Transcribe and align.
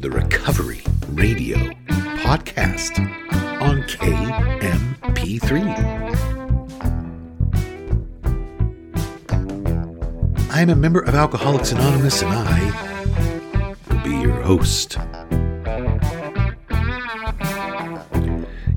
the 0.00 0.10
Recovery 0.10 0.82
Radio 1.10 1.58
podcast 2.22 2.98
on 3.60 3.82
KMP3. 3.82 5.60
I 10.50 10.62
am 10.62 10.70
a 10.70 10.74
member 10.74 11.00
of 11.00 11.14
Alcoholics 11.14 11.72
Anonymous 11.72 12.22
and 12.22 12.32
I 12.32 13.66
will 13.90 14.00
be 14.02 14.16
your 14.16 14.40
host. 14.40 14.96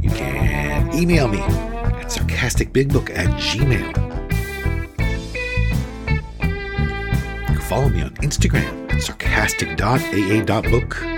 You 0.01 0.09
can 0.09 0.93
email 0.93 1.29
me 1.29 1.39
at 1.39 2.07
sarcasticbigbook 2.07 3.09
at 3.17 3.27
gmail. 3.39 3.87
You 7.39 7.45
can 7.45 7.61
follow 7.61 7.87
me 7.87 8.01
on 8.01 8.09
Instagram 8.15 8.91
at 8.91 9.01
sarcastic.aa.book. 9.01 11.12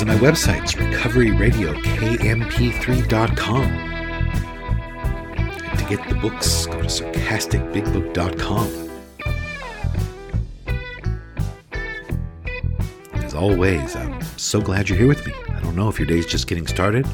Visit 0.00 0.18
my 0.18 0.30
website, 0.30 0.62
it's 0.62 0.72
recoveryradiokmp3.com. 0.76 3.64
And 5.62 5.78
to 5.78 5.84
get 5.84 6.08
the 6.08 6.14
books, 6.14 6.64
go 6.64 6.80
to 6.80 6.86
sarcasticbigbook.com. 6.86 8.90
As 13.12 13.34
always, 13.34 13.94
I'm 13.94 14.22
so 14.38 14.62
glad 14.62 14.88
you're 14.88 14.96
here 14.96 15.06
with 15.06 15.26
me. 15.26 15.34
I 15.50 15.60
don't 15.60 15.76
know 15.76 15.90
if 15.90 15.98
your 15.98 16.06
day's 16.06 16.24
just 16.24 16.46
getting 16.46 16.66
started, 16.66 17.06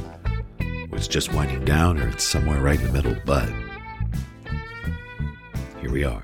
or 0.61 0.97
it's 0.97 1.09
just 1.09 1.33
winding 1.33 1.65
down, 1.65 1.99
or 1.99 2.07
it's 2.07 2.23
somewhere 2.23 2.61
right 2.61 2.79
in 2.79 2.87
the 2.87 2.93
middle, 2.93 3.17
but 3.25 3.49
here 5.81 5.91
we 5.91 6.05
are. 6.05 6.23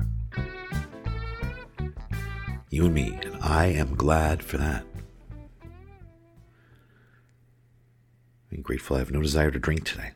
You 2.71 2.85
and 2.85 2.95
me, 2.95 3.19
and 3.21 3.37
I 3.43 3.67
am 3.67 3.97
glad 3.97 4.45
for 4.45 4.59
that. 4.59 4.85
I'm 8.53 8.63
grateful 8.63 8.97
I 8.97 8.99
have 8.99 9.11
no 9.11 9.23
desire 9.23 9.51
to 9.51 9.59
drink 9.59 9.85
today. 9.85 10.13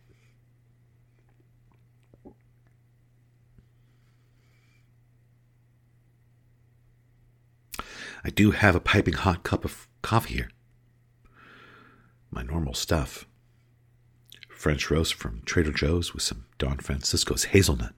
I 8.24 8.30
do 8.30 8.50
have 8.50 8.74
a 8.74 8.80
piping 8.80 9.14
hot 9.14 9.42
cup 9.42 9.64
of 9.64 9.88
coffee 10.02 10.34
here. 10.34 10.50
My 12.30 12.42
normal 12.42 12.74
stuff. 12.74 13.26
French 14.48 14.90
roast 14.90 15.14
from 15.14 15.42
Trader 15.44 15.72
Joe's 15.72 16.12
with 16.12 16.22
some 16.22 16.44
Don 16.58 16.78
Francisco's 16.78 17.44
hazelnut. 17.44 17.94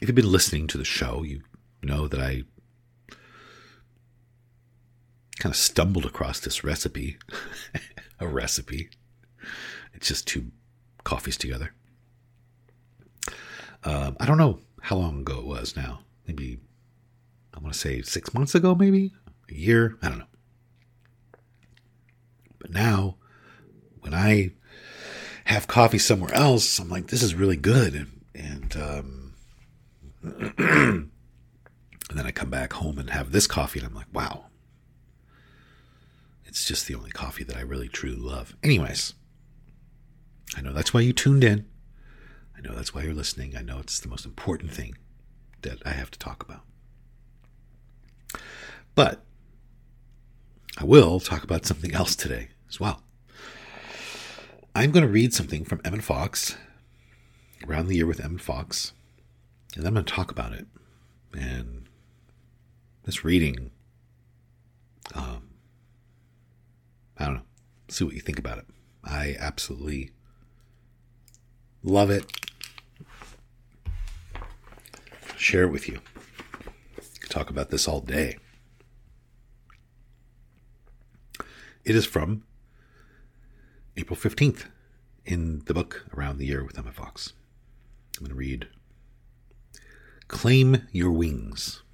If 0.00 0.08
you've 0.08 0.14
been 0.16 0.32
listening 0.32 0.66
to 0.68 0.78
the 0.78 0.84
show, 0.84 1.22
you 1.22 1.42
know 1.82 2.08
that 2.08 2.20
I 2.20 2.42
kind 5.42 5.52
of 5.52 5.56
stumbled 5.56 6.06
across 6.06 6.38
this 6.38 6.62
recipe. 6.62 7.18
a 8.20 8.28
recipe. 8.28 8.90
It's 9.92 10.06
just 10.06 10.24
two 10.24 10.52
coffees 11.02 11.36
together. 11.36 11.74
Um, 13.82 14.16
I 14.20 14.26
don't 14.26 14.38
know 14.38 14.60
how 14.82 14.94
long 14.94 15.22
ago 15.22 15.40
it 15.40 15.46
was 15.46 15.74
now. 15.76 16.02
Maybe, 16.28 16.60
I 17.52 17.58
want 17.58 17.72
to 17.72 17.78
say 17.78 18.02
six 18.02 18.32
months 18.32 18.54
ago, 18.54 18.76
maybe? 18.76 19.14
A 19.50 19.54
year? 19.54 19.96
I 20.00 20.10
don't 20.10 20.20
know. 20.20 20.26
But 22.60 22.70
now, 22.70 23.16
when 23.98 24.14
I 24.14 24.52
have 25.46 25.66
coffee 25.66 25.98
somewhere 25.98 26.32
else, 26.32 26.78
I'm 26.78 26.88
like, 26.88 27.08
this 27.08 27.24
is 27.24 27.34
really 27.34 27.56
good. 27.56 27.94
And, 27.96 28.24
and, 28.32 28.76
um, 28.76 29.34
and 30.58 31.10
then 32.14 32.26
I 32.26 32.30
come 32.30 32.50
back 32.50 32.74
home 32.74 32.98
and 32.98 33.10
have 33.10 33.32
this 33.32 33.48
coffee, 33.48 33.80
and 33.80 33.88
I'm 33.88 33.94
like, 33.96 34.06
wow, 34.12 34.44
it's 36.52 36.66
just 36.66 36.86
the 36.86 36.94
only 36.94 37.10
coffee 37.10 37.44
that 37.44 37.56
I 37.56 37.62
really 37.62 37.88
truly 37.88 38.18
love. 38.18 38.54
Anyways, 38.62 39.14
I 40.54 40.60
know 40.60 40.74
that's 40.74 40.92
why 40.92 41.00
you 41.00 41.14
tuned 41.14 41.42
in. 41.42 41.64
I 42.54 42.60
know 42.60 42.74
that's 42.74 42.94
why 42.94 43.04
you're 43.04 43.14
listening. 43.14 43.56
I 43.56 43.62
know 43.62 43.78
it's 43.78 43.98
the 43.98 44.10
most 44.10 44.26
important 44.26 44.70
thing 44.70 44.98
that 45.62 45.78
I 45.86 45.92
have 45.92 46.10
to 46.10 46.18
talk 46.18 46.42
about. 46.42 46.60
But 48.94 49.24
I 50.76 50.84
will 50.84 51.20
talk 51.20 51.42
about 51.42 51.64
something 51.64 51.94
else 51.94 52.14
today 52.14 52.48
as 52.68 52.78
well. 52.78 53.02
I'm 54.74 54.90
going 54.90 55.06
to 55.06 55.10
read 55.10 55.32
something 55.32 55.64
from 55.64 55.80
Emmett 55.86 56.04
Fox, 56.04 56.58
Around 57.66 57.86
the 57.86 57.96
Year 57.96 58.06
with 58.06 58.22
Emmett 58.22 58.42
Fox, 58.42 58.92
and 59.74 59.86
I'm 59.86 59.94
going 59.94 60.04
to 60.04 60.12
talk 60.12 60.30
about 60.30 60.52
it. 60.52 60.66
And 61.32 61.86
this 63.04 63.24
reading, 63.24 63.70
um, 65.14 65.51
I 67.22 67.26
don't 67.26 67.34
know. 67.34 67.42
See 67.86 68.02
what 68.02 68.14
you 68.14 68.20
think 68.20 68.40
about 68.40 68.58
it. 68.58 68.64
I 69.04 69.36
absolutely 69.38 70.10
love 71.84 72.10
it. 72.10 72.24
Share 75.36 75.62
it 75.62 75.70
with 75.70 75.88
you. 75.88 76.00
Could 77.20 77.30
talk 77.30 77.48
about 77.48 77.70
this 77.70 77.86
all 77.86 78.00
day. 78.00 78.38
It 81.84 81.94
is 81.94 82.06
from 82.06 82.42
April 83.96 84.16
15th 84.16 84.64
in 85.24 85.62
the 85.66 85.74
book 85.74 86.04
Around 86.16 86.38
the 86.38 86.46
Year 86.46 86.64
with 86.64 86.76
Emmett 86.76 86.94
Fox. 86.94 87.34
I'm 88.18 88.24
going 88.24 88.30
to 88.30 88.36
read 88.36 88.66
Claim 90.26 90.88
Your 90.90 91.12
Wings. 91.12 91.84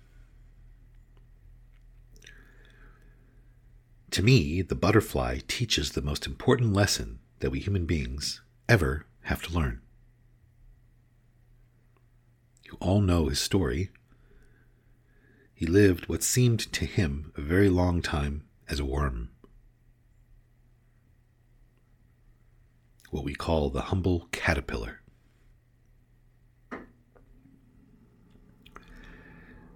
To 4.13 4.23
me, 4.23 4.63
the 4.63 4.75
butterfly 4.75 5.41
teaches 5.47 5.91
the 5.91 6.03
most 6.03 6.27
important 6.27 6.73
lesson 6.73 7.19
that 7.41 7.51
we 7.51 7.61
human 7.61 7.85
beings 7.85 8.41
ever 8.69 9.07
have 9.23 9.43
to 9.43 9.53
learn. 9.53 9.81
You 12.65 12.77
all 12.81 13.01
know 13.01 13.29
his 13.29 13.39
story. 13.39 13.91
He 15.55 15.67
lived 15.67 16.09
what 16.09 16.23
seemed 16.23 16.61
to 16.73 16.87
him 16.87 17.33
a 17.37 17.41
very 17.41 17.69
long 17.69 18.01
time 18.01 18.45
as 18.69 18.81
a 18.81 18.85
worm. 18.85 19.31
What 23.11 23.25
we 23.25 23.35
call 23.35 23.71
the 23.71 23.83
humble 23.83 24.29
caterpillar. 24.33 25.01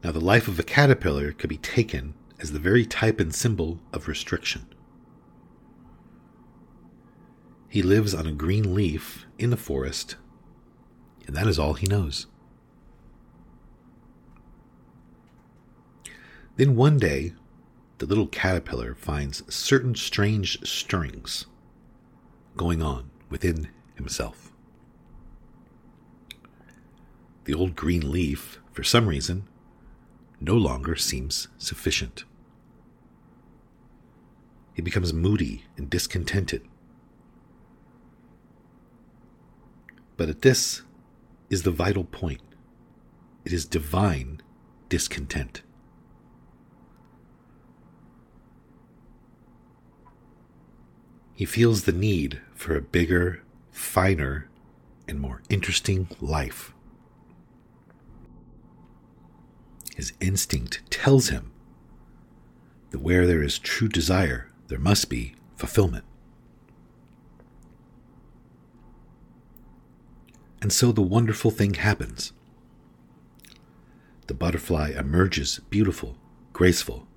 Now, 0.04 0.10
the 0.10 0.20
life 0.20 0.48
of 0.48 0.58
a 0.58 0.64
caterpillar 0.64 1.32
could 1.32 1.48
be 1.48 1.58
taken 1.58 2.14
as 2.42 2.50
the 2.50 2.58
very 2.58 2.84
type 2.84 3.20
and 3.20 3.32
symbol 3.32 3.78
of 3.92 4.08
restriction. 4.08 4.66
He 7.68 7.82
lives 7.82 8.12
on 8.12 8.26
a 8.26 8.32
green 8.32 8.74
leaf 8.74 9.24
in 9.38 9.50
the 9.50 9.56
forest, 9.56 10.16
and 11.26 11.36
that 11.36 11.46
is 11.46 11.58
all 11.58 11.74
he 11.74 11.86
knows. 11.86 12.26
Then 16.56 16.76
one 16.76 16.98
day, 16.98 17.32
the 17.98 18.06
little 18.06 18.26
caterpillar 18.26 18.94
finds 18.94 19.42
certain 19.54 19.94
strange 19.94 20.60
stirrings 20.66 21.46
going 22.56 22.82
on 22.82 23.10
within 23.30 23.68
himself. 23.94 24.52
The 27.44 27.54
old 27.54 27.74
green 27.76 28.10
leaf, 28.10 28.60
for 28.72 28.82
some 28.82 29.08
reason, 29.08 29.48
no 30.40 30.56
longer 30.56 30.96
seems 30.96 31.48
sufficient. 31.56 32.24
He 34.74 34.82
becomes 34.82 35.12
moody 35.12 35.64
and 35.76 35.90
discontented. 35.90 36.62
But 40.16 40.28
at 40.28 40.42
this 40.42 40.82
is 41.50 41.62
the 41.62 41.70
vital 41.70 42.04
point 42.04 42.40
it 43.44 43.52
is 43.52 43.64
divine 43.64 44.40
discontent. 44.88 45.62
He 51.34 51.44
feels 51.44 51.84
the 51.84 51.92
need 51.92 52.40
for 52.54 52.76
a 52.76 52.80
bigger, 52.80 53.42
finer, 53.72 54.48
and 55.08 55.18
more 55.18 55.42
interesting 55.48 56.06
life. 56.20 56.72
His 59.96 60.12
instinct 60.20 60.88
tells 60.88 61.30
him 61.30 61.50
that 62.90 63.00
where 63.00 63.26
there 63.26 63.42
is 63.42 63.58
true 63.58 63.88
desire, 63.88 64.51
there 64.68 64.78
must 64.78 65.08
be 65.08 65.34
fulfillment. 65.56 66.04
And 70.60 70.72
so 70.72 70.92
the 70.92 71.02
wonderful 71.02 71.50
thing 71.50 71.74
happens. 71.74 72.32
The 74.28 74.34
butterfly 74.34 74.92
emerges 74.96 75.60
beautiful, 75.70 76.16
graceful, 76.52 77.08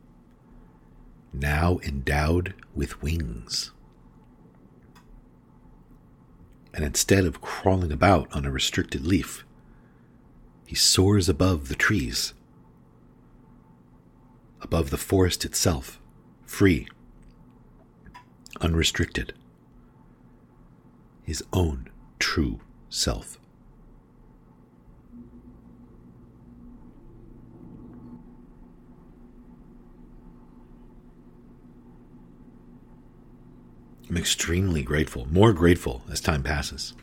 now 1.31 1.79
endowed 1.83 2.55
with 2.73 3.01
wings. 3.03 3.71
And 6.73 6.83
instead 6.83 7.23
of 7.25 7.39
crawling 7.39 7.91
about 7.91 8.35
on 8.35 8.45
a 8.45 8.51
restricted 8.51 9.05
leaf, 9.05 9.45
he 10.65 10.75
soars 10.75 11.29
above 11.29 11.67
the 11.69 11.75
trees, 11.75 12.33
above 14.61 14.89
the 14.89 14.97
forest 14.97 15.45
itself, 15.45 16.01
free, 16.45 16.87
unrestricted, 18.61 19.33
his 21.23 21.43
own 21.53 21.89
true 22.19 22.59
self. 22.89 23.39
I'm 34.07 34.17
extremely 34.17 34.83
grateful, 34.83 35.27
more 35.31 35.51
grateful 35.51 36.03
as 36.11 36.21
time 36.21 36.43
passes, 36.43 36.93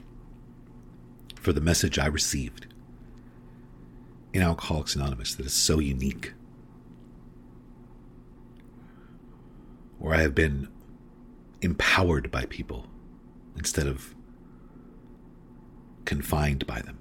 for 1.35 1.53
the 1.53 1.61
message 1.61 1.99
I 1.99 2.07
received 2.07 2.67
in 4.33 4.41
Alcoholics 4.41 4.95
Anonymous 4.95 5.35
that 5.35 5.45
is 5.45 5.53
so 5.53 5.79
unique. 5.79 6.33
Where 9.99 10.15
I 10.15 10.23
have 10.23 10.35
been 10.35 10.69
empowered 11.63 12.31
by 12.31 12.45
people 12.47 12.87
instead 13.57 13.87
of 13.87 14.15
confined 16.05 16.67
by 16.67 16.81
them. 16.83 16.99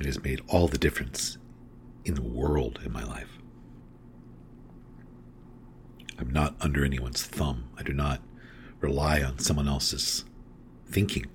It 0.00 0.06
has 0.06 0.22
made 0.22 0.42
all 0.48 0.68
the 0.68 0.76
difference 0.76 1.38
in 2.04 2.14
the 2.14 2.22
world 2.22 2.80
in 2.84 2.92
my 2.92 3.04
life. 3.04 3.38
I'm 6.18 6.30
not 6.30 6.56
under 6.60 6.84
anyone's 6.84 7.22
thumb. 7.22 7.70
I 7.78 7.82
do 7.82 7.92
not 7.92 8.20
rely 8.80 9.22
on 9.22 9.38
someone 9.38 9.68
else's 9.68 10.24
thinking. 10.88 11.26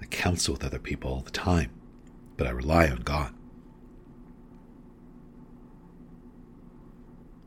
I 0.00 0.06
counsel 0.06 0.54
with 0.54 0.64
other 0.64 0.78
people 0.78 1.10
all 1.10 1.20
the 1.20 1.30
time, 1.30 1.70
but 2.36 2.46
I 2.46 2.50
rely 2.50 2.88
on 2.88 2.98
God. 2.98 3.34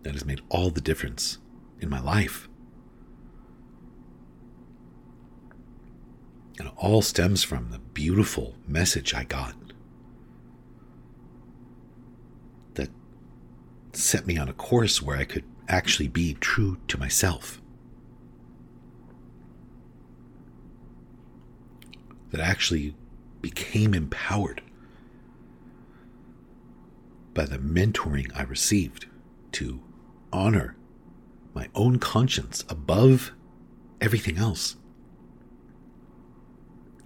That 0.04 0.14
has 0.14 0.26
made 0.26 0.42
all 0.50 0.70
the 0.70 0.82
difference 0.82 1.40
in 1.80 1.90
my 1.90 2.00
life. 2.00 2.48
And 6.60 6.68
it 6.68 6.74
all 6.78 7.02
stems 7.02 7.44
from 7.44 7.72
the 7.72 7.80
beautiful 7.80 8.56
message 8.68 9.14
I 9.14 9.24
got 9.24 9.56
that 12.76 12.90
set 13.94 14.28
me 14.28 14.38
on 14.38 14.50
a 14.50 14.54
course 14.54 15.02
where 15.02 15.18
I 15.18 15.26
could 15.26 15.46
actually 15.68 16.08
be 16.08 16.36
true 16.36 16.78
to 16.88 16.98
myself. 16.98 17.62
That 22.32 22.42
I 22.42 22.46
actually 22.46 22.96
became 23.42 23.94
empowered 23.94 24.62
by 27.34 27.46
the 27.46 27.58
mentoring 27.58 28.32
I 28.36 28.44
received 28.44 29.08
to 29.54 29.82
honor 30.33 30.75
my 31.53 31.69
own 31.75 32.00
conscience 32.00 32.65
above 32.68 33.31
everything 34.01 34.38
else 34.38 34.75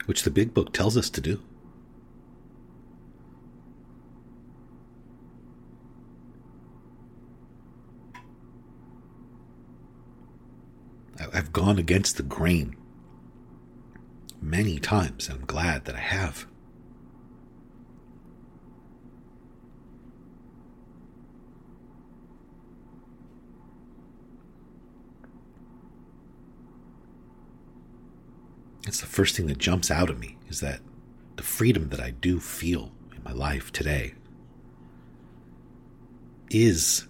which 0.06 0.24
the 0.24 0.32
big 0.32 0.54
book 0.54 0.72
tells 0.72 0.96
us 0.96 1.10
to 1.10 1.20
do. 1.20 1.42
I've 11.34 11.52
gone 11.52 11.78
against 11.78 12.18
the 12.18 12.24
grain 12.24 12.76
many 14.42 14.80
times, 14.80 15.28
and 15.28 15.40
I'm 15.40 15.46
glad 15.46 15.86
that 15.86 15.96
I 15.96 16.00
have. 16.00 16.48
It's 28.88 29.02
the 29.02 29.06
first 29.06 29.36
thing 29.36 29.48
that 29.48 29.58
jumps 29.58 29.92
out 29.92 30.10
at 30.10 30.18
me 30.18 30.38
is 30.48 30.62
that 30.62 30.80
the 31.36 31.44
freedom 31.44 31.90
that 31.90 32.00
I 32.00 32.12
do 32.12 32.40
feel 32.40 32.94
in 33.14 33.22
my 33.22 33.34
life 33.34 33.74
today 33.74 34.14
is 36.50 37.06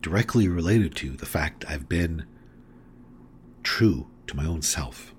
directly 0.00 0.46
related 0.46 0.94
to 0.96 1.10
the 1.10 1.26
fact 1.26 1.64
I've 1.68 1.88
been 1.88 2.24
true 3.64 4.06
to 4.28 4.36
my 4.36 4.46
own 4.46 4.62
self. 4.62 5.12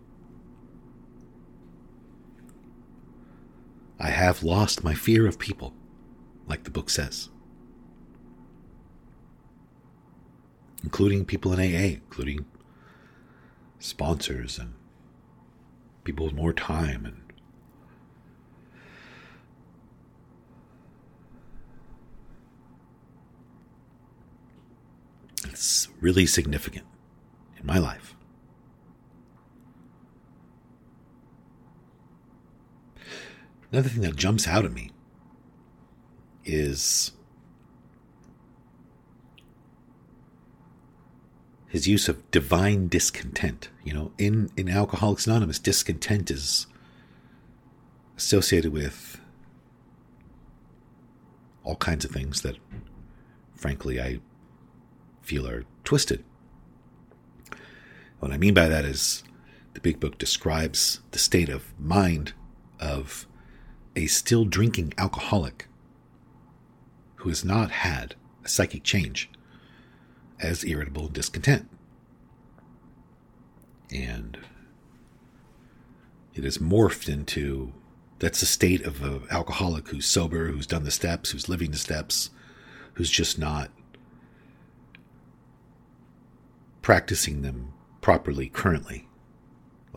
I 4.00 4.12
have 4.12 4.42
lost 4.42 4.86
my 4.86 4.94
fear 4.94 5.28
of 5.28 5.38
people, 5.38 5.74
like 6.48 6.64
the 6.64 6.72
book 6.72 6.90
says, 6.90 7.28
including 10.82 11.26
people 11.26 11.52
in 11.52 11.60
AA, 11.60 11.96
including 11.96 12.46
sponsors 13.80 14.58
and 14.58 14.74
people 16.08 16.34
more 16.34 16.54
time 16.54 17.06
and 17.06 17.22
it's 25.52 25.90
really 26.00 26.26
significant 26.26 26.86
in 27.60 27.66
my 27.66 27.78
life. 27.78 28.16
Another 33.70 33.90
thing 33.90 34.02
that 34.04 34.16
jumps 34.16 34.48
out 34.48 34.64
at 34.64 34.72
me 34.72 34.92
is 36.46 37.12
his 41.68 41.88
use 41.88 42.08
of 42.08 42.30
divine 42.32 42.88
discontent. 42.88 43.70
You 43.84 43.94
know, 43.94 44.12
in, 44.18 44.50
in 44.56 44.70
Alcoholics 44.70 45.28
Anonymous, 45.28 45.60
discontent 45.60 46.32
is 46.32 46.68
associated 48.16 48.72
with 48.72 49.20
all 51.64 51.76
kinds 51.76 52.06
of 52.06 52.12
things 52.12 52.42
that, 52.42 52.56
frankly, 53.56 54.02
I 54.02 54.20
feel 55.22 55.48
are 55.48 55.66
twisted. 55.84 56.24
What 58.20 58.32
I 58.32 58.38
mean 58.38 58.54
by 58.54 58.68
that 58.68 58.86
is 58.86 59.24
the 59.74 59.82
big 59.82 60.00
book 60.00 60.18
describes 60.18 61.02
the 61.12 61.20
state 61.20 61.50
of 61.50 61.74
mind 61.78 62.34
of 62.80 63.28
a 63.96 64.08
still 64.08 64.46
drinking 64.46 64.94
alcoholic 64.98 65.68
who 67.18 67.30
has 67.30 67.44
not 67.44 67.72
had 67.72 68.16
a 68.44 68.50
psychic 68.50 68.84
change 68.84 69.30
as 70.40 70.64
irritable 70.64 71.08
discontent. 71.08 71.70
And 73.92 74.38
it 76.34 76.46
is 76.46 76.58
morphed 76.58 77.10
into 77.10 77.74
that's 78.20 78.40
the 78.40 78.46
state 78.46 78.86
of 78.86 79.04
an 79.04 79.24
alcoholic 79.30 79.90
who's 79.90 80.06
sober, 80.06 80.48
who's 80.48 80.68
done 80.68 80.84
the 80.84 80.92
steps, 80.92 81.32
who's 81.32 81.50
living 81.50 81.72
the 81.72 81.78
steps, 81.78 82.32
who's 82.94 83.12
just 83.12 83.38
not 83.38 83.70
practicing 86.82 87.42
them 87.42 87.74
properly 88.02 88.50
currently. 88.50 89.08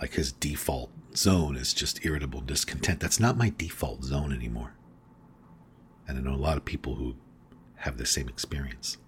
Like 0.00 0.14
his 0.14 0.32
default 0.32 0.90
zone 1.16 1.56
is 1.56 1.75
just 1.75 2.04
irritable 2.04 2.40
discontent. 2.40 3.00
That's 3.00 3.20
not 3.20 3.38
my 3.38 3.52
default 3.56 4.04
zone 4.04 4.32
anymore. 4.32 4.75
And 6.06 6.18
I 6.18 6.20
know 6.20 6.35
a 6.35 6.37
lot 6.37 6.56
of 6.56 6.64
people 6.64 6.97
who 6.97 7.16
have 7.76 7.97
the 7.97 8.06
same 8.06 8.28
experience 8.28 8.99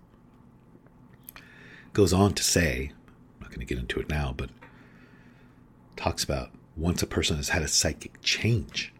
goes 1.93 2.13
on 2.13 2.35
to 2.35 2.43
say, 2.43 2.93
I'm 3.35 3.41
not 3.41 3.51
going 3.51 3.61
to 3.61 3.67
get 3.67 3.79
into 3.79 4.01
it 4.01 4.09
now, 4.09 4.35
but 4.37 4.51
talks 5.97 6.25
about 6.25 6.51
once 6.77 7.03
a 7.03 7.07
person 7.07 7.37
has 7.37 7.51
had 7.51 7.63
a 7.63 7.69
psychic 7.69 8.21
change, 8.23 8.95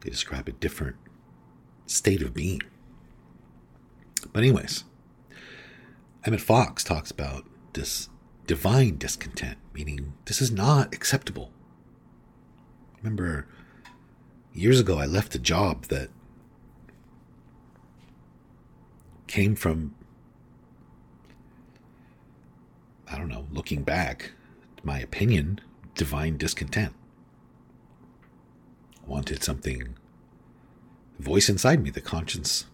they 0.00 0.10
describe 0.10 0.48
a 0.48 0.52
different 0.52 0.96
state 1.86 2.22
of 2.22 2.32
being. 2.32 2.62
But, 4.32 4.42
anyways, 4.42 4.84
Emmett 6.24 6.40
Fox 6.40 6.84
talks 6.84 7.10
about 7.10 7.44
this 7.74 8.08
divine 8.46 8.96
discontent, 8.96 9.58
meaning 9.74 10.14
this 10.24 10.40
is 10.40 10.50
not 10.50 10.94
acceptable. 10.94 11.52
Remember, 13.02 13.46
years 14.52 14.80
ago, 14.80 14.98
I 14.98 15.06
left 15.06 15.34
a 15.34 15.38
job 15.38 15.84
that 15.86 16.10
came 19.26 19.54
from, 19.54 19.94
I 23.10 23.18
don't 23.18 23.28
know, 23.28 23.46
looking 23.50 23.82
back, 23.82 24.32
my 24.84 25.00
opinion, 25.00 25.60
divine 25.96 26.36
discontent. 26.36 26.94
Wanted 29.04 29.42
something, 29.42 29.96
the 31.18 31.24
voice 31.24 31.48
inside 31.48 31.82
me, 31.82 31.90
the 31.90 32.00
conscience, 32.00 32.66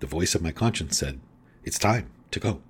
the 0.00 0.06
voice 0.06 0.34
of 0.34 0.42
my 0.42 0.52
conscience 0.52 0.98
said, 0.98 1.20
It's 1.64 1.78
time 1.78 2.10
to 2.32 2.38
go. 2.38 2.60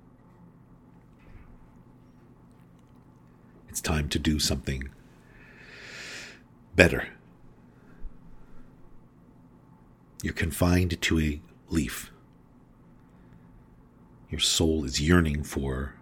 It's 3.67 3.81
time 3.81 4.07
to 4.09 4.19
do 4.19 4.39
something 4.39 4.89
better. 6.75 7.09
You're 10.23 10.33
confined 10.33 11.01
to 11.01 11.19
a 11.19 11.41
leaf. 11.69 12.11
Your 14.29 14.39
soul 14.39 14.85
is 14.85 15.01
yearning 15.01 15.43
for 15.43 15.96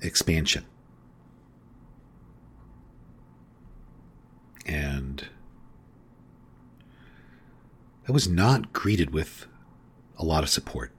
expansion. 0.00 0.64
And 4.66 5.28
I 8.06 8.12
was 8.12 8.28
not 8.28 8.72
greeted 8.72 9.10
with 9.10 9.46
a 10.18 10.24
lot 10.24 10.42
of 10.42 10.50
support. 10.50 10.92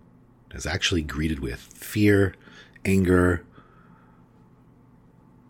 I 0.52 0.56
was 0.56 0.66
actually 0.66 1.04
greeted 1.04 1.40
with 1.40 1.60
fear, 1.60 2.34
anger. 2.86 3.46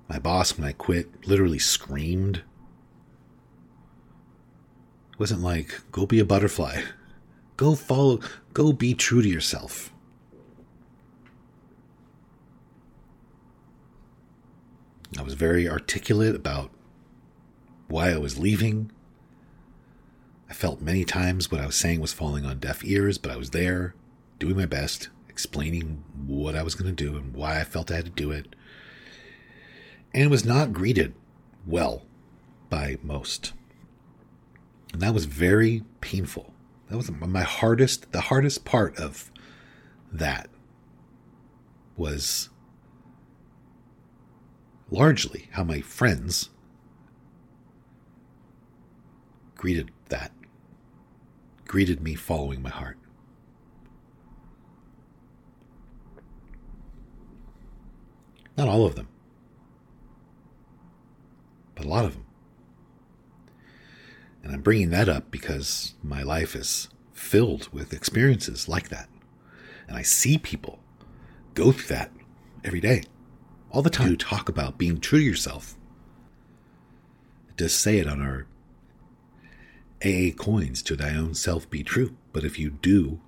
My 0.09 0.19
boss, 0.19 0.57
when 0.57 0.67
I 0.67 0.73
quit, 0.73 1.27
literally 1.27 1.59
screamed. 1.59 2.43
It 5.11 5.19
wasn't 5.19 5.41
like, 5.41 5.81
go 5.91 6.05
be 6.05 6.19
a 6.19 6.25
butterfly. 6.25 6.81
Go 7.57 7.75
follow, 7.75 8.19
go 8.53 8.73
be 8.73 8.93
true 8.93 9.21
to 9.21 9.27
yourself. 9.27 9.93
I 15.17 15.21
was 15.21 15.33
very 15.33 15.67
articulate 15.67 16.35
about 16.35 16.71
why 17.87 18.11
I 18.11 18.17
was 18.17 18.37
leaving. 18.37 18.91
I 20.49 20.53
felt 20.53 20.81
many 20.81 21.03
times 21.03 21.51
what 21.51 21.61
I 21.61 21.65
was 21.65 21.75
saying 21.75 21.99
was 21.99 22.13
falling 22.13 22.45
on 22.45 22.59
deaf 22.59 22.83
ears, 22.83 23.17
but 23.17 23.31
I 23.31 23.37
was 23.37 23.49
there, 23.49 23.95
doing 24.37 24.55
my 24.55 24.65
best, 24.65 25.09
explaining 25.27 26.03
what 26.27 26.55
I 26.55 26.63
was 26.63 26.75
going 26.75 26.93
to 26.93 27.03
do 27.03 27.17
and 27.17 27.33
why 27.33 27.59
I 27.59 27.63
felt 27.63 27.91
I 27.91 27.95
had 27.95 28.05
to 28.05 28.11
do 28.11 28.31
it. 28.31 28.55
And 30.13 30.29
was 30.29 30.45
not 30.45 30.73
greeted 30.73 31.13
well 31.65 32.03
by 32.69 32.97
most. 33.03 33.53
And 34.93 35.01
that 35.01 35.13
was 35.13 35.25
very 35.25 35.83
painful. 36.01 36.53
That 36.89 36.97
was 36.97 37.11
my 37.11 37.43
hardest, 37.43 38.11
the 38.11 38.21
hardest 38.21 38.65
part 38.65 38.97
of 38.97 39.31
that 40.11 40.49
was 41.95 42.49
largely 44.91 45.49
how 45.51 45.63
my 45.63 45.81
friends 45.81 46.49
greeted 49.55 49.91
that, 50.09 50.31
greeted 51.67 52.01
me 52.01 52.15
following 52.15 52.61
my 52.61 52.69
heart. 52.69 52.97
Not 58.57 58.67
all 58.67 58.85
of 58.85 58.95
them, 58.95 59.07
but 61.75 61.85
a 61.85 61.89
lot 61.89 62.05
of 62.05 62.13
them. 62.13 62.25
And 64.43 64.53
I'm 64.53 64.61
bringing 64.61 64.89
that 64.89 65.07
up 65.09 65.31
because 65.31 65.93
my 66.01 66.23
life 66.23 66.55
is 66.55 66.89
filled 67.13 67.71
with 67.73 67.93
experiences 67.93 68.67
like 68.67 68.89
that. 68.89 69.09
And 69.87 69.97
I 69.97 70.01
see 70.01 70.37
people 70.37 70.79
go 71.53 71.71
through 71.71 71.95
that 71.95 72.11
every 72.63 72.79
day, 72.79 73.03
all 73.71 73.81
the 73.81 73.89
time. 73.89 74.09
You 74.09 74.17
talk 74.17 74.49
about 74.49 74.77
being 74.77 74.99
true 74.99 75.19
to 75.19 75.25
yourself. 75.25 75.75
Just 77.57 77.79
say 77.79 77.97
it 77.97 78.07
on 78.07 78.21
our 78.21 78.47
AA 80.03 80.31
coins 80.35 80.81
to 80.83 80.95
thy 80.95 81.13
own 81.15 81.33
self 81.33 81.69
be 81.69 81.83
true. 81.83 82.15
But 82.31 82.43
if 82.43 82.57
you 82.57 82.69
do 82.69 83.19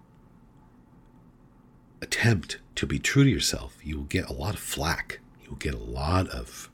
attempt 2.02 2.60
to 2.76 2.86
be 2.86 3.00
true 3.00 3.24
to 3.24 3.30
yourself, 3.30 3.78
you 3.84 3.98
will 3.98 4.06
get 4.06 4.30
a 4.30 4.34
lot 4.34 4.54
of 4.54 4.60
flack. 4.60 5.20
You 5.44 5.50
will 5.52 5.58
get 5.58 5.74
a 5.74 5.78
lot 5.78 6.30
of. 6.30 6.70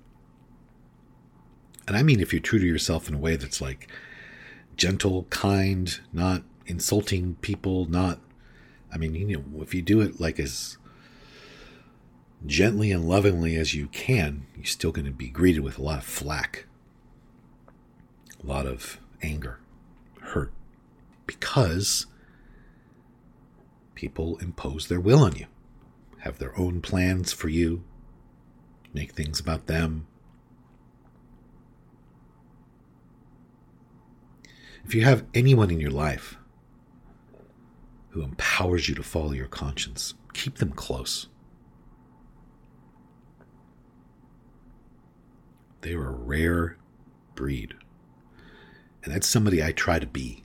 And 1.87 1.97
I 1.97 2.03
mean, 2.03 2.19
if 2.19 2.31
you're 2.31 2.41
true 2.41 2.59
to 2.59 2.65
yourself 2.65 3.07
in 3.07 3.15
a 3.15 3.19
way 3.19 3.35
that's 3.35 3.61
like 3.61 3.89
gentle, 4.75 5.23
kind, 5.29 5.99
not 6.13 6.43
insulting 6.65 7.35
people, 7.35 7.85
not. 7.85 8.19
I 8.91 8.97
mean, 8.97 9.15
you 9.15 9.37
know, 9.37 9.61
if 9.61 9.73
you 9.73 9.81
do 9.81 10.01
it 10.01 10.19
like 10.19 10.39
as 10.39 10.77
gently 12.45 12.91
and 12.91 13.07
lovingly 13.07 13.55
as 13.55 13.73
you 13.73 13.87
can, 13.87 14.45
you're 14.55 14.65
still 14.65 14.91
going 14.91 15.05
to 15.05 15.11
be 15.11 15.29
greeted 15.29 15.61
with 15.61 15.77
a 15.77 15.81
lot 15.81 15.99
of 15.99 16.05
flack, 16.05 16.65
a 18.43 18.45
lot 18.45 18.65
of 18.65 18.99
anger, 19.21 19.59
hurt, 20.21 20.53
because 21.25 22.05
people 23.95 24.37
impose 24.37 24.87
their 24.87 24.99
will 24.99 25.19
on 25.19 25.35
you, 25.35 25.47
have 26.19 26.37
their 26.37 26.57
own 26.59 26.81
plans 26.81 27.33
for 27.33 27.49
you, 27.49 27.83
make 28.93 29.11
things 29.11 29.39
about 29.39 29.67
them. 29.67 30.07
If 34.85 34.95
you 34.95 35.01
have 35.01 35.25
anyone 35.33 35.69
in 35.69 35.81
your 35.81 35.91
life 35.91 36.37
who 38.09 38.21
empowers 38.21 38.87
you 38.87 38.95
to 38.95 39.03
follow 39.03 39.33
your 39.33 39.47
conscience, 39.47 40.13
keep 40.33 40.59
them 40.59 40.71
close. 40.71 41.27
They 45.81 45.93
are 45.93 46.07
a 46.07 46.11
rare 46.11 46.77
breed. 47.35 47.73
And 49.03 49.13
that's 49.13 49.27
somebody 49.27 49.63
I 49.63 49.71
try 49.71 49.99
to 49.99 50.07
be. 50.07 50.43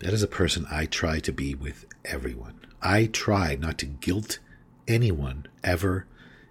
That 0.00 0.12
is 0.12 0.22
a 0.22 0.28
person 0.28 0.66
I 0.70 0.86
try 0.86 1.18
to 1.20 1.32
be 1.32 1.54
with 1.54 1.84
everyone. 2.04 2.60
I 2.80 3.06
try 3.06 3.56
not 3.56 3.78
to 3.78 3.86
guilt 3.86 4.38
anyone 4.86 5.46
ever 5.64 6.06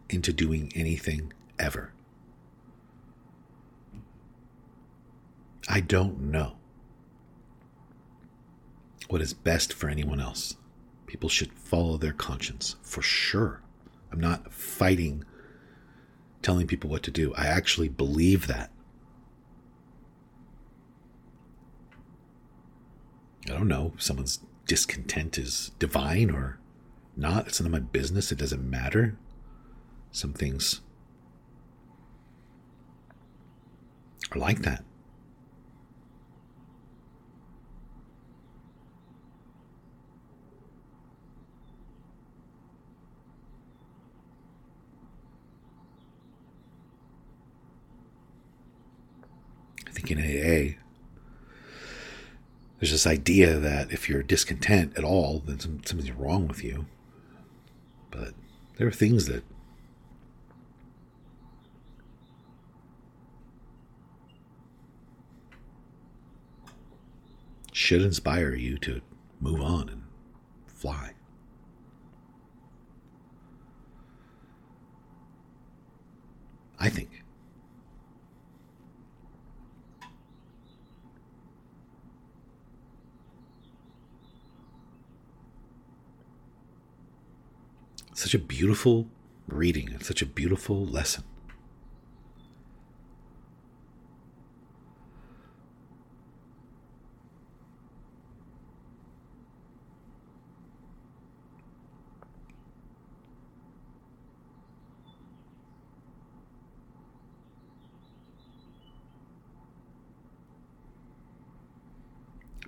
into 0.10 0.34
doing 0.34 0.72
anything 0.76 1.32
ever. 1.58 1.94
I 5.70 5.80
don't 5.82 6.20
know 6.20 6.58
what 9.10 9.22
is 9.22 9.34
best 9.34 9.74
for 9.74 9.90
anyone 9.90 10.20
else. 10.20 10.56
People 11.06 11.30
should 11.30 11.54
follow 11.54 11.98
their 11.98 12.14
conscience 12.14 12.76
for 12.82 13.02
sure. 13.02 13.62
I'm 14.12 14.20
not 14.20 14.52
fighting 14.52 15.24
telling 16.48 16.66
people 16.66 16.90
what 16.90 17.04
to 17.04 17.12
do. 17.12 17.34
I 17.36 17.48
actually 17.48 17.90
believe 17.90 18.48
that. 18.48 18.72
I 23.48 23.50
don't 23.50 23.68
know 23.68 23.92
someone's 23.98 24.40
discontent 24.66 25.38
is 25.38 25.72
divine 25.78 26.32
or 26.32 26.58
not. 27.18 27.48
It's 27.48 27.60
none 27.60 27.66
of 27.66 27.74
my 27.74 27.86
business. 27.86 28.32
It 28.32 28.38
doesn't 28.38 28.64
matter. 28.64 29.18
Some 30.14 30.32
things 30.32 30.80
are 34.32 34.40
like 34.40 34.62
that. 34.62 34.86
I 49.97 49.97
in 50.12 50.20
AA, 50.20 50.78
there's 52.80 52.92
this 52.92 53.08
idea 53.08 53.58
that 53.58 53.92
if 53.92 54.08
you're 54.08 54.24
discontent 54.24 54.98
at 54.98 55.04
all, 55.04 55.40
then 55.46 55.60
some, 55.60 55.82
something's 55.84 56.12
wrong 56.12 56.48
with 56.48 56.64
you. 56.64 56.86
But 58.12 58.34
there 58.78 58.88
are 58.88 58.92
things 58.92 59.26
that 59.26 59.44
should 67.72 68.02
inspire 68.02 68.54
you 68.54 68.78
to 68.78 69.02
move 69.40 69.62
on 69.62 69.90
and 69.90 70.04
fly. 70.66 71.14
I 76.80 76.90
think. 76.90 77.17
Such 88.18 88.34
a 88.34 88.40
beautiful 88.40 89.08
reading 89.48 89.90
and 89.94 90.04
such 90.04 90.24
a 90.24 90.26
beautiful 90.26 90.84
lesson. 90.84 91.24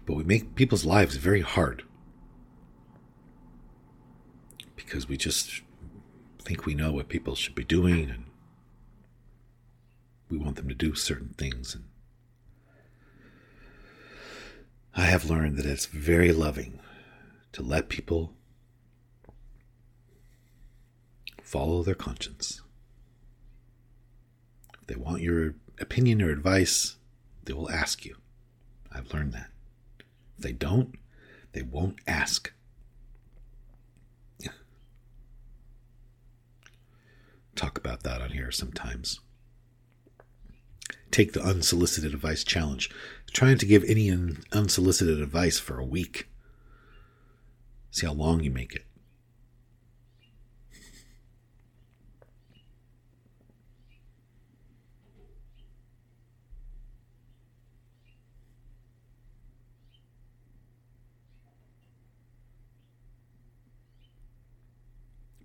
But 0.05 0.13
we 0.13 0.23
make 0.23 0.53
people's 0.53 0.85
lives 0.85 1.15
very 1.15 1.41
hard 1.41 1.88
because 4.89 5.07
we 5.07 5.15
just 5.15 5.61
think 6.39 6.65
we 6.65 6.73
know 6.73 6.91
what 6.91 7.09
people 7.09 7.35
should 7.35 7.53
be 7.53 7.63
doing 7.63 8.09
and 8.09 8.25
we 10.31 10.37
want 10.37 10.55
them 10.55 10.67
to 10.67 10.73
do 10.73 10.95
certain 10.95 11.35
things 11.37 11.75
and 11.75 11.83
I 14.95 15.03
have 15.03 15.29
learned 15.29 15.57
that 15.57 15.67
it's 15.67 15.85
very 15.85 16.31
loving 16.31 16.79
to 17.51 17.61
let 17.61 17.87
people 17.87 18.33
follow 21.43 21.83
their 21.83 21.93
conscience. 21.93 22.61
If 24.81 24.87
they 24.87 24.95
want 24.95 25.21
your 25.21 25.53
opinion 25.79 26.19
or 26.19 26.31
advice, 26.31 26.97
they 27.43 27.53
will 27.53 27.69
ask 27.69 28.05
you. 28.05 28.17
I've 28.91 29.13
learned 29.13 29.33
that. 29.33 29.51
If 30.37 30.43
they 30.43 30.51
don't, 30.51 30.95
they 31.53 31.61
won't 31.61 31.99
ask. 32.07 32.51
Talk 37.59 37.77
about 37.77 38.03
that 38.03 38.21
on 38.21 38.29
here 38.29 38.51
sometimes. 38.51 39.19
Take 41.11 41.33
the 41.33 41.43
unsolicited 41.43 42.13
advice 42.13 42.45
challenge. 42.45 42.89
Trying 43.33 43.57
to 43.57 43.65
give 43.65 43.83
any 43.83 44.09
un- 44.09 44.45
unsolicited 44.53 45.19
advice 45.19 45.59
for 45.59 45.77
a 45.77 45.83
week. 45.83 46.29
See 47.91 48.05
how 48.05 48.13
long 48.13 48.39
you 48.39 48.49
make 48.49 48.73
it. 48.73 48.85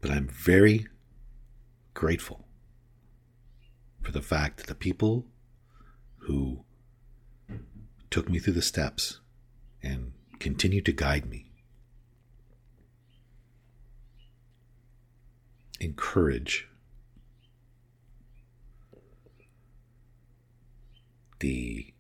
But 0.01 0.13
I'm 0.13 0.29
very 0.29 0.87
grateful 1.95 2.47
for 4.03 4.13
the 4.13 4.23
fact 4.23 4.59
that 4.59 4.67
the 4.67 4.75
people 4.75 5.27
who 6.19 6.65
took 8.11 8.29
me 8.29 8.39
through 8.39 8.53
the 8.53 8.63
steps 8.63 9.21
and 9.83 10.13
continue 10.39 10.81
to 10.81 10.93
guide 10.93 11.27
me 11.27 11.51
encourage 15.81 16.69
the 21.41 21.93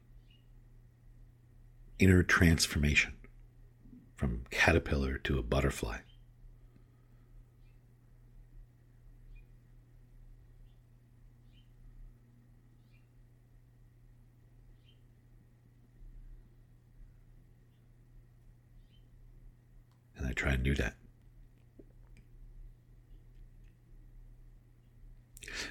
inner 1.98 2.22
transformation 2.22 3.14
from 4.16 4.44
caterpillar 4.50 5.18
to 5.18 5.38
a 5.38 5.42
butterfly. 5.42 5.98
And 20.25 20.30
I 20.30 20.32
try 20.32 20.52
and 20.52 20.63
do 20.63 20.75
that. 20.76 20.95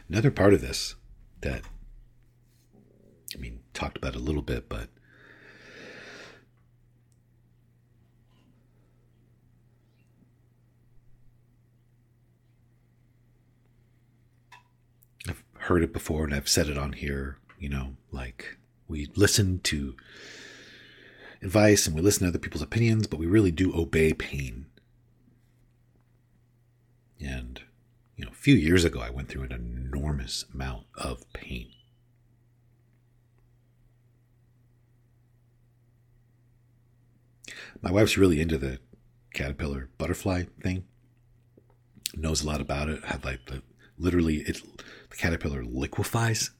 Another 0.07 0.29
part 0.29 0.53
of 0.53 0.61
this 0.61 0.93
that, 1.41 1.63
I 3.33 3.39
mean, 3.39 3.61
talked 3.73 3.97
about 3.97 4.13
a 4.13 4.19
little 4.19 4.43
bit, 4.43 4.69
but 4.69 4.89
I've 15.27 15.43
heard 15.61 15.81
it 15.81 15.91
before 15.91 16.25
and 16.25 16.35
I've 16.35 16.47
said 16.47 16.67
it 16.67 16.77
on 16.77 16.93
here, 16.93 17.37
you 17.57 17.69
know, 17.69 17.95
like 18.11 18.57
we 18.87 19.09
listen 19.15 19.61
to 19.61 19.95
advice 21.43 21.85
and 21.85 21.95
we 21.95 22.01
listen 22.01 22.23
to 22.23 22.29
other 22.29 22.39
people's 22.39 22.61
opinions, 22.61 23.07
but 23.07 23.19
we 23.19 23.25
really 23.25 23.51
do 23.51 23.75
obey 23.75 24.13
pain. 24.13 24.65
And, 27.19 27.61
you 28.15 28.25
know, 28.25 28.31
a 28.31 28.35
few 28.35 28.55
years 28.55 28.83
ago, 28.83 28.99
I 28.99 29.09
went 29.09 29.29
through 29.29 29.43
an 29.43 29.51
enormous 29.51 30.45
amount 30.53 30.85
of 30.95 31.31
pain. 31.33 31.69
My 37.81 37.91
wife's 37.91 38.17
really 38.17 38.39
into 38.39 38.57
the 38.57 38.79
caterpillar 39.33 39.89
butterfly 39.97 40.43
thing. 40.61 40.85
Knows 42.15 42.43
a 42.43 42.47
lot 42.47 42.61
about 42.61 42.87
it. 42.87 43.03
Had 43.03 43.25
like 43.25 43.45
the 43.47 43.61
literally 43.97 44.37
it 44.37 44.61
the 45.09 45.17
caterpillar 45.17 45.63
liquefies. 45.65 46.51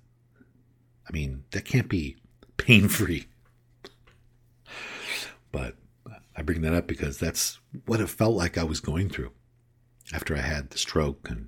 I 1.08 1.14
mean, 1.14 1.44
that 1.52 1.66
can't 1.66 1.88
be 1.88 2.18
pain 2.58 2.88
free. 2.88 3.28
But 5.54 5.78
I 6.36 6.42
bring 6.42 6.62
that 6.62 6.74
up 6.74 6.88
because 6.88 7.18
that's 7.18 7.60
what 7.86 8.02
it 8.02 8.10
felt 8.10 8.36
like 8.36 8.58
I 8.58 8.64
was 8.64 8.82
going 8.82 9.08
through 9.08 9.32
after 10.12 10.36
I 10.36 10.42
had 10.42 10.72
the 10.72 10.78
stroke 10.78 11.30
and 11.30 11.48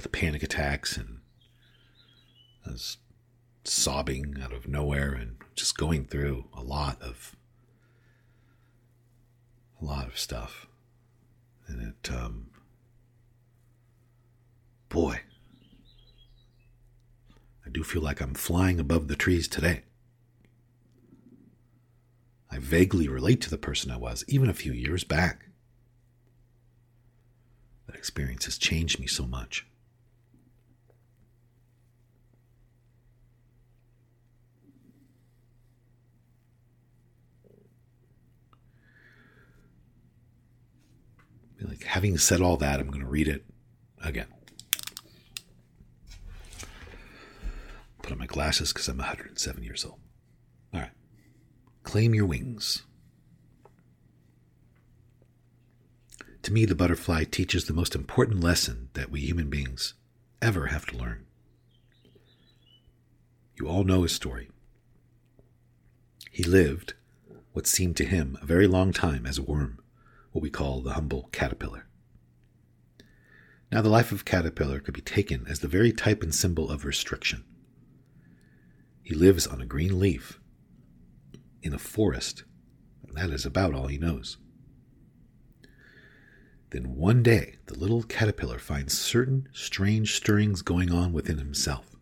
the 0.00 0.08
panic 0.08 0.42
attacks 0.42 0.96
and 0.96 1.18
I 2.66 2.70
was 2.70 2.96
sobbing 3.64 4.36
out 4.42 4.52
of 4.52 4.66
nowhere 4.66 5.12
and 5.12 5.36
just 5.54 5.76
going 5.76 6.06
through 6.06 6.46
a 6.56 6.62
lot 6.62 7.02
of 7.02 7.36
a 9.80 9.84
lot 9.84 10.06
of 10.06 10.18
stuff. 10.18 10.66
And 11.66 11.82
it 11.82 12.10
um 12.10 12.46
boy 14.88 15.20
I 17.66 17.68
do 17.70 17.84
feel 17.84 18.02
like 18.02 18.20
I'm 18.20 18.34
flying 18.34 18.80
above 18.80 19.08
the 19.08 19.16
trees 19.16 19.46
today. 19.48 19.82
I 22.50 22.58
vaguely 22.58 23.06
relate 23.06 23.40
to 23.42 23.50
the 23.50 23.58
person 23.58 23.90
I 23.90 23.96
was 23.96 24.24
even 24.26 24.50
a 24.50 24.54
few 24.54 24.72
years 24.72 25.04
back. 25.04 25.46
That 27.86 27.94
experience 27.94 28.44
has 28.46 28.58
changed 28.58 28.98
me 28.98 29.06
so 29.06 29.26
much. 29.26 29.66
Like 41.62 41.84
having 41.84 42.16
said 42.18 42.40
all 42.40 42.56
that, 42.56 42.80
I'm 42.80 42.88
going 42.88 43.04
to 43.04 43.06
read 43.06 43.28
it 43.28 43.44
again. 44.02 44.26
Put 48.02 48.12
on 48.12 48.18
my 48.18 48.26
glasses 48.26 48.72
because 48.72 48.88
I'm 48.88 48.96
107 48.96 49.62
years 49.62 49.84
old. 49.84 50.00
Claim 51.90 52.14
your 52.14 52.26
wings. 52.26 52.84
To 56.42 56.52
me, 56.52 56.64
the 56.64 56.76
butterfly 56.76 57.24
teaches 57.24 57.64
the 57.64 57.72
most 57.72 57.96
important 57.96 58.44
lesson 58.44 58.90
that 58.92 59.10
we 59.10 59.18
human 59.18 59.50
beings 59.50 59.94
ever 60.40 60.66
have 60.66 60.86
to 60.86 60.96
learn. 60.96 61.26
You 63.56 63.66
all 63.66 63.82
know 63.82 64.04
his 64.04 64.12
story. 64.12 64.50
He 66.30 66.44
lived 66.44 66.94
what 67.54 67.66
seemed 67.66 67.96
to 67.96 68.04
him 68.04 68.38
a 68.40 68.46
very 68.46 68.68
long 68.68 68.92
time 68.92 69.26
as 69.26 69.38
a 69.38 69.42
worm, 69.42 69.80
what 70.30 70.42
we 70.42 70.48
call 70.48 70.82
the 70.82 70.92
humble 70.92 71.28
caterpillar. 71.32 71.88
Now, 73.72 73.82
the 73.82 73.88
life 73.88 74.12
of 74.12 74.24
caterpillar 74.24 74.78
could 74.78 74.94
be 74.94 75.00
taken 75.00 75.44
as 75.48 75.58
the 75.58 75.66
very 75.66 75.90
type 75.90 76.22
and 76.22 76.32
symbol 76.32 76.70
of 76.70 76.84
restriction. 76.84 77.42
He 79.02 79.16
lives 79.16 79.44
on 79.44 79.60
a 79.60 79.66
green 79.66 79.98
leaf 79.98 80.39
in 81.62 81.72
a 81.72 81.78
forest, 81.78 82.44
and 83.06 83.16
that 83.16 83.30
is 83.30 83.44
about 83.44 83.74
all 83.74 83.86
he 83.86 83.98
knows. 83.98 84.38
Then 86.70 86.94
one 86.96 87.22
day 87.22 87.56
the 87.66 87.78
little 87.78 88.02
caterpillar 88.02 88.58
finds 88.58 88.96
certain 88.96 89.48
strange 89.52 90.14
stirrings 90.14 90.62
going 90.62 90.92
on 90.92 91.12
within 91.12 91.38
himself. 91.38 91.96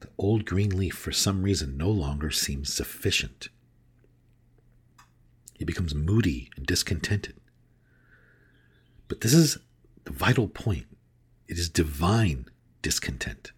The 0.00 0.10
old 0.18 0.44
green 0.44 0.76
leaf, 0.76 0.94
for 0.94 1.12
some 1.12 1.42
reason, 1.42 1.76
no 1.76 1.90
longer 1.90 2.30
seems 2.30 2.72
sufficient. 2.72 3.48
He 5.54 5.64
becomes 5.64 5.94
moody 5.94 6.50
and 6.56 6.66
discontented. 6.66 7.34
But 9.08 9.22
this 9.22 9.34
is 9.34 9.58
the 10.04 10.12
vital 10.12 10.48
point 10.48 10.86
it 11.48 11.58
is 11.58 11.68
divine 11.68 12.46
discontent. 12.82 13.52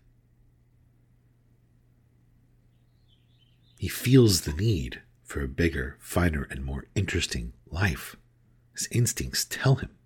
He 3.80 3.88
feels 3.88 4.42
the 4.42 4.52
need 4.52 5.00
for 5.24 5.40
a 5.40 5.48
bigger, 5.48 5.96
finer, 6.00 6.46
and 6.50 6.62
more 6.62 6.84
interesting 6.94 7.54
life. 7.66 8.14
His 8.74 8.86
instincts 8.92 9.46
tell 9.48 9.76
him 9.76 9.96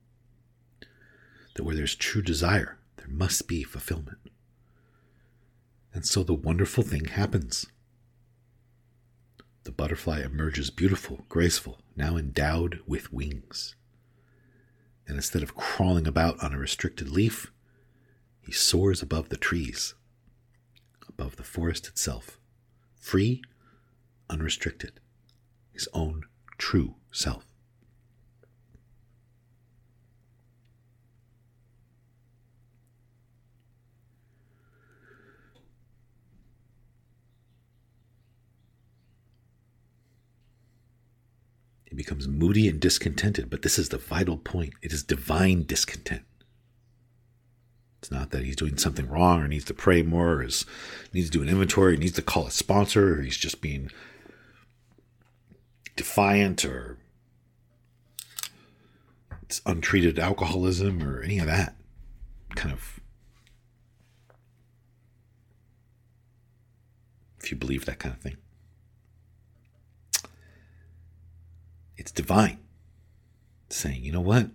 that 1.56 1.64
where 1.64 1.74
there's 1.74 1.96
true 1.96 2.22
desire, 2.22 2.78
there 2.98 3.08
must 3.08 3.48
be 3.48 3.64
fulfillment. 3.64 4.30
And 5.92 6.06
so 6.06 6.22
the 6.22 6.34
wonderful 6.34 6.84
thing 6.84 7.06
happens. 7.06 7.66
The 9.64 9.72
butterfly 9.72 10.20
emerges 10.20 10.70
beautiful, 10.70 11.24
graceful, 11.28 11.80
now 11.96 12.16
endowed 12.16 12.78
with 12.86 13.12
wings. 13.12 13.74
And 15.08 15.16
instead 15.16 15.42
of 15.42 15.56
crawling 15.56 16.06
about 16.06 16.40
on 16.40 16.54
a 16.54 16.58
restricted 16.58 17.08
leaf, 17.08 17.50
he 18.40 18.52
soars 18.52 19.02
above 19.02 19.30
the 19.30 19.36
trees, 19.36 19.94
above 21.08 21.34
the 21.34 21.42
forest 21.42 21.88
itself, 21.88 22.38
free, 23.00 23.42
unrestricted, 24.28 25.00
his 25.72 25.88
own 25.92 26.24
true 26.58 26.94
self. 27.10 27.44
He 41.94 41.96
becomes 41.96 42.26
moody 42.26 42.68
and 42.68 42.80
discontented, 42.80 43.48
but 43.48 43.62
this 43.62 43.78
is 43.78 43.90
the 43.90 43.98
vital 43.98 44.36
point. 44.36 44.74
It 44.82 44.92
is 44.92 45.04
divine 45.04 45.62
discontent. 45.62 46.22
It's 48.00 48.10
not 48.10 48.32
that 48.32 48.44
he's 48.44 48.56
doing 48.56 48.76
something 48.76 49.08
wrong 49.08 49.40
or 49.40 49.48
needs 49.48 49.64
to 49.66 49.74
pray 49.74 50.02
more 50.02 50.34
or 50.34 50.42
is, 50.42 50.66
needs 51.12 51.30
to 51.30 51.38
do 51.38 51.42
an 51.42 51.48
inventory, 51.48 51.96
needs 51.96 52.16
to 52.16 52.22
call 52.22 52.48
a 52.48 52.50
sponsor, 52.50 53.14
or 53.14 53.22
he's 53.22 53.36
just 53.36 53.60
being 53.60 53.90
defiant 55.96 56.64
or 56.64 56.98
it's 59.42 59.60
untreated 59.66 60.18
alcoholism 60.18 61.02
or 61.02 61.22
any 61.22 61.38
of 61.38 61.46
that 61.46 61.76
kind 62.54 62.72
of 62.72 63.00
if 67.44 67.50
you 67.50 67.56
believe 67.56 67.84
that 67.84 67.98
kind 67.98 68.14
of 68.14 68.20
thing. 68.20 68.36
It's 71.96 72.10
divine. 72.10 72.58
It's 73.66 73.76
saying, 73.76 74.02
you 74.02 74.12
know 74.12 74.20
what? 74.20 74.46
I 74.46 74.50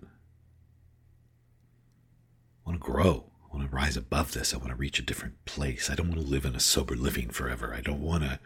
want 2.65 2.81
to 2.81 2.85
grow. 2.85 3.31
I 3.45 3.55
want 3.55 3.69
to 3.69 3.75
rise 3.75 3.95
above 3.95 4.33
this. 4.33 4.53
I 4.53 4.57
want 4.57 4.69
to 4.69 4.75
reach 4.75 4.99
a 4.99 5.03
different 5.03 5.45
place. 5.45 5.89
I 5.89 5.95
don't 5.95 6.09
want 6.09 6.19
to 6.19 6.27
live 6.27 6.45
in 6.45 6.55
a 6.55 6.59
sober 6.59 6.95
living 6.95 7.29
forever. 7.29 7.73
I 7.75 7.81
don't 7.81 8.01
want 8.01 8.23
to 8.23 8.39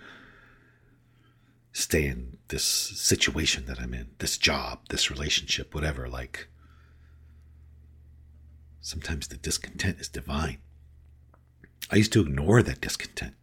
stay 1.74 2.06
in 2.06 2.38
this 2.48 2.64
situation 2.64 3.66
that 3.66 3.80
I'm 3.80 3.94
in, 3.94 4.12
this 4.20 4.38
job, 4.38 4.80
this 4.90 5.10
relationship, 5.10 5.74
whatever. 5.74 6.08
Like, 6.08 6.48
sometimes 8.80 9.28
the 9.28 9.38
discontent 9.38 10.00
is 10.00 10.08
divine. 10.08 10.60
I 11.92 11.98
used 11.98 12.14
to 12.14 12.22
ignore 12.22 12.62
that 12.62 12.80
discontent 12.80 13.34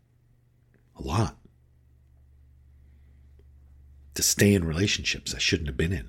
a 0.96 1.02
lot 1.02 1.36
to 4.14 4.22
stay 4.22 4.54
in 4.54 4.64
relationships 4.64 5.34
I 5.34 5.38
shouldn't 5.38 5.68
have 5.68 5.76
been 5.76 5.92
in. 5.92 6.08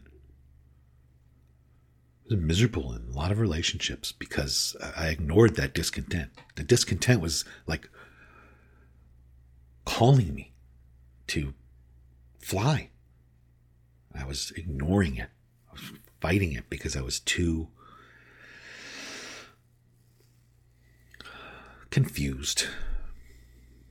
I 2.30 2.36
was 2.36 2.40
miserable 2.40 2.94
in 2.94 3.08
a 3.10 3.18
lot 3.18 3.32
of 3.32 3.40
relationships 3.40 4.12
because 4.12 4.76
I 4.96 5.08
ignored 5.08 5.56
that 5.56 5.74
discontent. 5.74 6.30
The 6.56 6.64
discontent 6.64 7.22
was 7.22 7.46
like 7.68 7.90
calling 9.86 10.34
me 10.34 10.54
to 11.28 11.54
fly. 12.42 12.90
I 14.14 14.26
was 14.26 14.52
ignoring 14.58 15.18
it. 15.18 15.30
I 15.70 15.74
was 15.74 15.92
fighting 16.20 16.52
it 16.54 16.70
because 16.70 16.96
I 16.96 17.02
was 17.02 17.20
too 17.20 17.70
confused, 21.90 22.66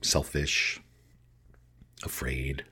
selfish, 0.01 0.81
afraid. 2.03 2.65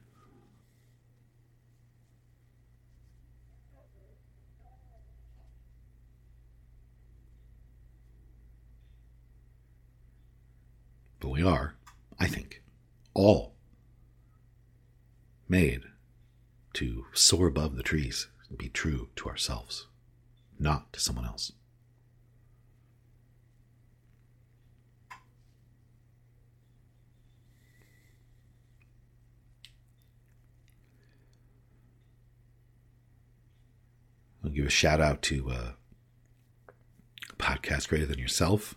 But 11.20 11.30
we 11.30 11.44
are, 11.44 11.76
I 12.20 12.28
think, 12.28 12.64
all 13.14 13.56
made 15.50 15.82
to 16.74 17.06
soar 17.14 17.48
above 17.48 17.76
the 17.76 17.84
trees 17.84 18.28
and 18.48 18.58
be 18.58 18.70
true 18.70 19.10
to 19.16 19.28
ourselves, 19.28 19.88
not 20.60 20.94
to 20.94 21.00
someone 21.00 21.26
else. 21.26 21.52
I'll 34.44 34.52
give 34.52 34.66
a 34.66 34.70
shout 34.70 35.02
out 35.02 35.22
to 35.24 35.52
uh, 35.52 35.72
Podcast 37.38 37.90
Greater 37.90 38.06
Than 38.06 38.20
Yourself. 38.20 38.76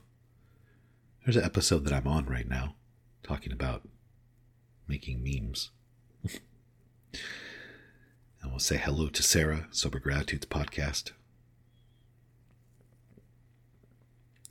There's 1.24 1.36
an 1.36 1.44
episode 1.44 1.84
that 1.84 1.92
I'm 1.92 2.08
on 2.08 2.26
right 2.26 2.48
now 2.48 2.74
talking 3.22 3.52
about 3.52 3.88
making 4.88 5.22
memes. 5.22 5.70
and 8.42 8.50
we'll 8.50 8.58
say 8.58 8.76
hello 8.76 9.08
to 9.08 9.22
Sarah, 9.22 9.68
Sober 9.70 9.98
Gratitudes 9.98 10.46
podcast. 10.46 11.12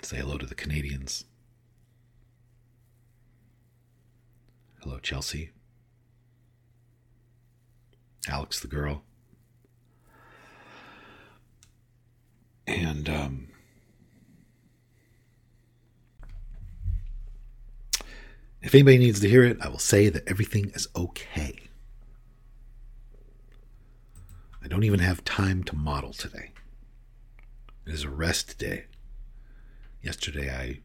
Say 0.02 0.18
hello 0.18 0.38
to 0.38 0.46
the 0.46 0.56
Canadians. 0.56 1.26
Hello, 4.82 4.98
Chelsea. 5.00 5.52
Alex 8.28 8.60
the 8.60 8.68
girl. 8.68 9.04
And 12.66 13.10
um, 13.10 13.48
if 18.62 18.74
anybody 18.74 18.98
needs 18.98 19.20
to 19.20 19.30
hear 19.30 19.44
it, 19.44 19.58
I 19.62 19.70
will 19.70 19.80
say 19.80 20.10
that 20.10 20.28
everything 20.28 20.72
is 20.74 20.88
okay. 20.96 21.71
I 24.64 24.68
don't 24.68 24.84
even 24.84 25.00
have 25.00 25.24
time 25.26 25.64
to 25.66 25.76
model 25.76 26.14
today. 26.14 26.52
It 27.88 27.94
is 27.94 28.04
a 28.04 28.10
rest 28.10 28.60
day. 28.60 28.86
Yesterday 30.04 30.52
I 30.52 30.82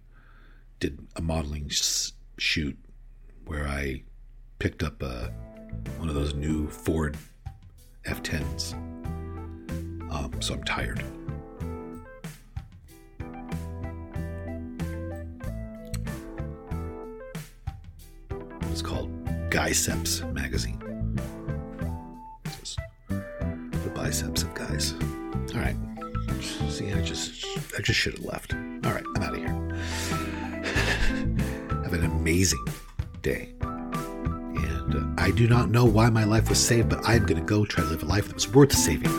did 0.81 1.07
a 1.15 1.21
modeling 1.21 1.69
sh- 1.69 2.13
shoot 2.39 2.79
where 3.45 3.67
I 3.67 4.03
picked 4.59 4.83
up 4.83 5.03
a, 5.03 5.31
one 5.99 6.09
of 6.09 6.15
those 6.15 6.35
new 6.35 6.69
Ford 6.69 7.19
F10s. 8.07 8.73
Um, 10.11 10.33
so 10.41 10.55
I'm 10.55 10.65
tired. 10.65 11.05
It's 18.71 18.83
called 18.83 19.11
Biceps 19.51 20.23
magazine. 20.33 20.86
Biceps 24.07 24.45
of 24.45 24.55
guys. 24.55 24.95
All 25.53 25.61
right. 25.61 25.75
See, 26.69 26.93
I 26.93 27.03
just 27.03 27.45
I 27.77 27.83
just 27.83 27.99
should 27.99 28.19
have 28.19 28.25
left. 28.25 28.55
All 28.55 28.93
right, 28.93 29.03
I'm 29.17 29.23
out 29.25 29.35
of 29.35 29.39
here. 29.39 29.49
have 31.83 31.93
an 31.93 32.05
amazing 32.05 32.65
day. 33.23 33.53
And 33.63 34.95
uh, 34.95 35.03
I 35.21 35.33
do 35.33 35.49
not 35.49 35.71
know 35.71 35.85
why 35.85 36.09
my 36.11 36.23
life 36.23 36.49
was 36.49 36.65
saved, 36.65 36.89
but 36.89 37.05
I'm 37.05 37.27
going 37.27 37.41
to 37.41 37.45
go 37.45 37.65
try 37.65 37.83
to 37.83 37.91
live 37.91 38.05
a 38.05 38.07
life 38.07 38.29
that 38.29 38.35
was 38.35 38.47
worth 38.47 38.73
saving. 38.73 39.11